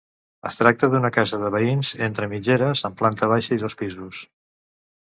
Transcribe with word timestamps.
Es 0.49 0.55
tracta 0.61 0.87
d'una 0.93 1.11
casa 1.17 1.39
de 1.43 1.51
veïns 1.57 1.93
entre 2.09 2.31
mitgeres 2.35 2.85
amb 2.91 2.99
planta 3.05 3.31
baixa 3.35 3.57
i 3.61 3.65
dos 3.67 3.79
pisos. 3.85 4.29